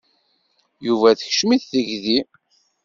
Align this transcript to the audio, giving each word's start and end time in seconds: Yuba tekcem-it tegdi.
Yuba 0.85 1.09
tekcem-it 1.19 1.63
tegdi. 1.71 2.19